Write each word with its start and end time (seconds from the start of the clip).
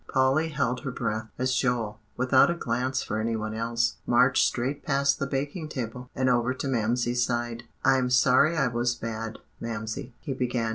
Polly 0.11 0.49
held 0.49 0.79
her 0.79 0.89
breath, 0.89 1.27
as 1.37 1.53
Joel, 1.53 1.99
without 2.17 2.49
a 2.49 2.55
glance 2.55 3.03
for 3.03 3.19
any 3.19 3.35
one 3.35 3.53
else, 3.53 3.97
marched 4.07 4.43
straight 4.47 4.81
past 4.81 5.19
the 5.19 5.27
baking 5.27 5.69
table, 5.69 6.09
and 6.15 6.27
over 6.27 6.55
to 6.55 6.67
Mamsie's 6.67 7.23
side. 7.23 7.65
"I'm 7.85 8.09
sorry 8.09 8.57
I 8.57 8.65
was 8.65 8.95
bad, 8.95 9.37
Mamsie," 9.61 10.13
he 10.21 10.33
began. 10.33 10.69